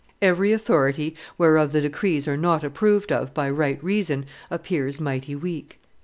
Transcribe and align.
Every 0.19 0.51
authority 0.51 1.15
whereof 1.37 1.73
the 1.73 1.81
decrees 1.81 2.27
are 2.27 2.35
not 2.35 2.63
approved 2.63 3.11
of 3.11 3.35
by 3.35 3.51
right 3.51 3.77
reason 3.83 4.25
appears 4.49 4.99
mighty 4.99 5.35
weak." 5.35 5.77